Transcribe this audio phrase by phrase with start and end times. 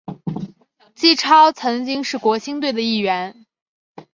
[0.95, 3.45] 纪超曾经是国青队的一员。